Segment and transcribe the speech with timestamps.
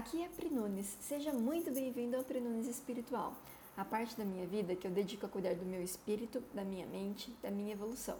[0.00, 0.96] Aqui é Prinunes.
[0.98, 3.34] Seja muito bem-vindo ao Prinunes Espiritual,
[3.76, 6.86] a parte da minha vida que eu dedico a cuidar do meu espírito, da minha
[6.86, 8.16] mente, da minha evolução.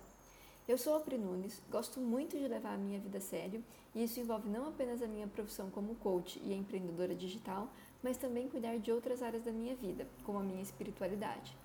[0.68, 3.64] Eu sou a Prinunes, gosto muito de levar a minha vida a sério
[3.94, 7.66] e isso envolve não apenas a minha profissão como coach e empreendedora digital,
[8.02, 11.56] mas também cuidar de outras áreas da minha vida, como a minha espiritualidade.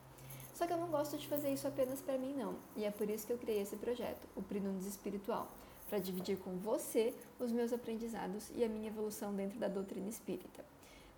[0.53, 3.09] Só que eu não gosto de fazer isso apenas para mim não, e é por
[3.09, 5.51] isso que eu criei esse projeto, o Prinunes Espiritual
[5.89, 10.63] para dividir com você os meus aprendizados e a minha evolução dentro da doutrina espírita.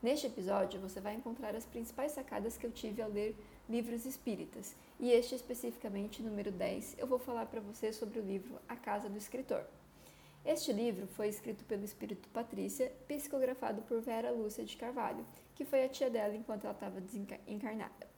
[0.02, 3.36] Neste episódio, você vai encontrar as principais sacadas que eu tive ao ler
[3.68, 8.60] livros espíritas, e este especificamente, número 10, eu vou falar para você sobre o livro
[8.70, 9.64] A Casa do Escritor.
[10.46, 15.26] Este livro foi escrito pelo espírito Patrícia, psicografado por Vera Lúcia de Carvalho,
[15.56, 18.17] que foi a tia dela enquanto ela estava desencarnada.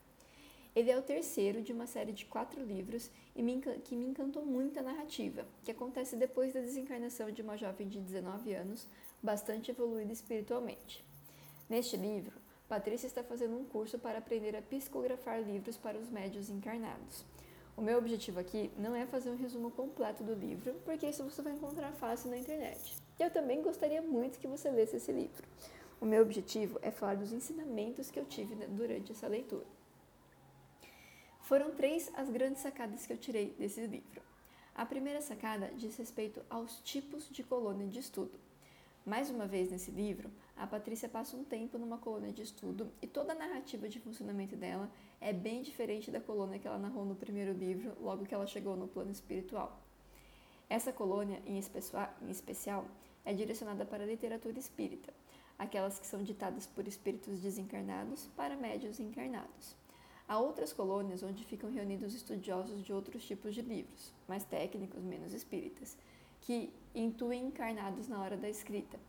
[0.75, 4.45] Ele é o terceiro de uma série de quatro livros e me, que me encantou
[4.45, 8.87] muito a narrativa, que acontece depois da desencarnação de uma jovem de 19 anos,
[9.21, 11.03] bastante evoluída espiritualmente.
[11.67, 12.33] Neste livro,
[12.67, 17.25] Patrícia está fazendo um curso para aprender a psicografar livros para os médios encarnados.
[17.75, 21.41] O meu objetivo aqui não é fazer um resumo completo do livro, porque isso você
[21.41, 22.95] vai encontrar fácil na internet.
[23.17, 25.47] Eu também gostaria muito que você lesse esse livro.
[25.99, 29.78] O meu objetivo é falar dos ensinamentos que eu tive durante essa leitura.
[31.49, 34.21] Foram três as grandes sacadas que eu tirei desse livro.
[34.75, 38.39] A primeira sacada diz respeito aos tipos de colônia de estudo.
[39.03, 43.07] Mais uma vez nesse livro, a Patrícia passa um tempo numa colônia de estudo e
[43.07, 47.15] toda a narrativa de funcionamento dela é bem diferente da colônia que ela narrou no
[47.15, 49.81] primeiro livro, logo que ela chegou no plano espiritual.
[50.69, 52.85] Essa colônia, em especial,
[53.25, 55.11] é direcionada para a literatura espírita,
[55.57, 59.79] aquelas que são ditadas por espíritos desencarnados para médios encarnados.
[60.29, 65.33] Há outras colônias onde ficam reunidos estudiosos de outros tipos de livros, mais técnicos, menos
[65.33, 65.97] espíritas,
[66.41, 68.99] que intuem encarnados na hora da escrita.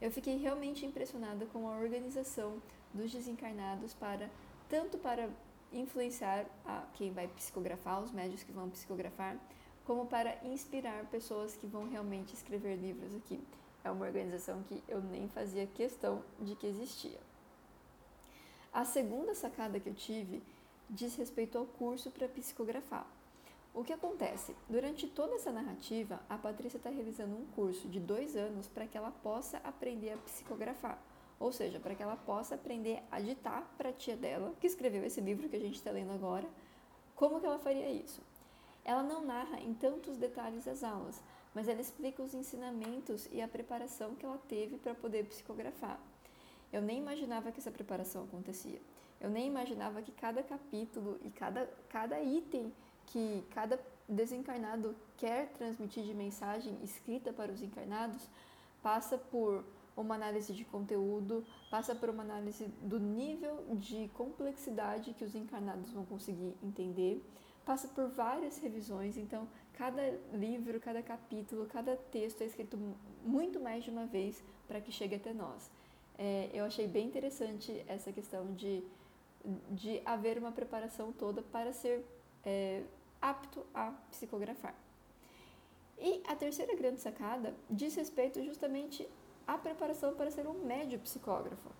[0.00, 2.60] Eu fiquei realmente impressionada com a organização
[2.92, 4.28] dos desencarnados para
[4.68, 5.30] tanto para
[5.72, 9.38] influenciar a quem vai psicografar, os médios que vão psicografar,
[9.84, 13.40] como para inspirar pessoas que vão realmente escrever livros aqui.
[13.84, 17.20] É uma organização que eu nem fazia questão de que existia.
[18.72, 20.42] A segunda sacada que eu tive
[20.88, 23.06] diz respeito ao curso para psicografar.
[23.74, 24.54] O que acontece?
[24.68, 28.96] Durante toda essa narrativa, a Patrícia está realizando um curso de dois anos para que
[28.96, 30.96] ela possa aprender a psicografar.
[31.40, 35.04] Ou seja, para que ela possa aprender a ditar para a tia dela, que escreveu
[35.04, 36.48] esse livro que a gente está lendo agora,
[37.16, 38.22] como que ela faria isso.
[38.84, 41.20] Ela não narra em tantos detalhes as aulas,
[41.52, 45.98] mas ela explica os ensinamentos e a preparação que ela teve para poder psicografar.
[46.72, 48.80] Eu nem imaginava que essa preparação acontecia.
[49.20, 52.72] Eu nem imaginava que cada capítulo e cada, cada item
[53.06, 58.28] que cada desencarnado quer transmitir de mensagem escrita para os encarnados
[58.82, 59.64] passa por
[59.96, 65.90] uma análise de conteúdo, passa por uma análise do nível de complexidade que os encarnados
[65.92, 67.24] vão conseguir entender,
[67.64, 70.02] passa por várias revisões, então cada
[70.32, 72.78] livro, cada capítulo, cada texto é escrito
[73.24, 75.70] muito mais de uma vez para que chegue até nós.
[76.18, 78.84] É, eu achei bem interessante essa questão de
[79.70, 82.04] de haver uma preparação toda para ser
[82.44, 82.82] é,
[83.20, 84.74] apto a psicografar.
[85.98, 89.08] E a terceira grande sacada diz respeito justamente
[89.46, 91.70] à preparação para ser um médio psicógrafo.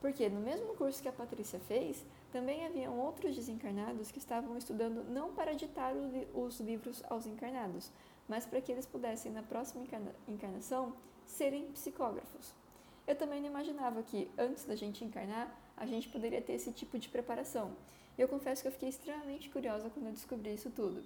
[0.00, 5.02] Porque no mesmo curso que a Patrícia fez, também haviam outros desencarnados que estavam estudando
[5.04, 5.94] não para ditar
[6.34, 7.90] os livros aos encarnados,
[8.28, 9.84] mas para que eles pudessem, na próxima
[10.28, 12.54] encarnação, serem psicógrafos.
[13.06, 16.98] Eu também não imaginava que, antes da gente encarnar, a gente poderia ter esse tipo
[16.98, 17.72] de preparação.
[18.16, 21.02] E eu confesso que eu fiquei extremamente curiosa quando eu descobri isso tudo,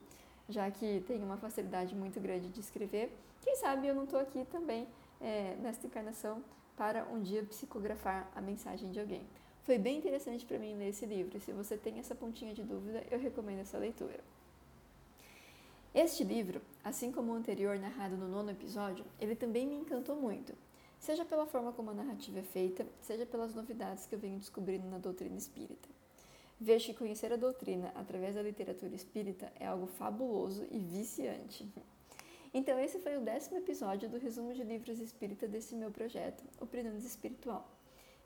[0.48, 3.10] já que tenho uma facilidade muito grande de escrever.
[3.42, 4.86] Quem sabe eu não estou aqui também
[5.20, 6.42] é, nesta encarnação
[6.76, 9.22] para um dia psicografar a mensagem de alguém.
[9.62, 13.04] Foi bem interessante para mim ler esse livro, se você tem essa pontinha de dúvida,
[13.10, 14.20] eu recomendo essa leitura.
[15.94, 20.54] Este livro, assim como o anterior narrado no nono episódio, ele também me encantou muito
[20.98, 24.86] seja pela forma como a narrativa é feita, seja pelas novidades que eu venho descobrindo
[24.88, 25.88] na doutrina espírita.
[26.60, 31.68] Vejo que conhecer a doutrina através da literatura espírita é algo fabuloso e viciante.
[32.52, 36.66] Então, esse foi o décimo episódio do resumo de livros espírita desse meu projeto, o
[36.66, 37.68] Prenunes Espiritual.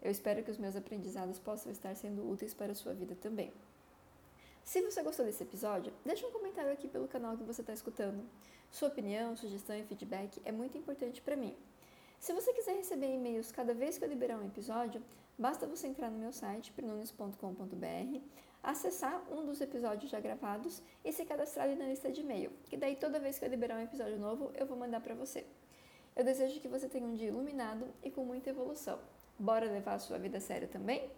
[0.00, 3.52] Eu espero que os meus aprendizados possam estar sendo úteis para a sua vida também.
[4.64, 8.24] Se você gostou desse episódio, deixe um comentário aqui pelo canal que você está escutando.
[8.70, 11.54] Sua opinião, sugestão e feedback é muito importante para mim.
[12.22, 15.02] Se você quiser receber e-mails cada vez que eu liberar um episódio,
[15.36, 18.20] basta você entrar no meu site, pernunes.com.br,
[18.62, 22.76] acessar um dos episódios já gravados e se cadastrar ali na lista de e-mail, que
[22.76, 25.44] daí toda vez que eu liberar um episódio novo, eu vou mandar para você.
[26.14, 29.00] Eu desejo que você tenha um dia iluminado e com muita evolução.
[29.36, 31.10] Bora levar a sua vida a sério também?